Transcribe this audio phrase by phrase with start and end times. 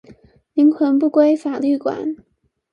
[0.55, 2.15] 靈魂不歸法律管